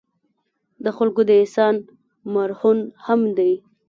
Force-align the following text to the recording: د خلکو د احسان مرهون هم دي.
د 0.83 0.85
خلکو 0.97 1.21
د 1.27 1.31
احسان 1.41 1.75
مرهون 2.33 2.79
هم 3.05 3.21
دي. 3.37 3.53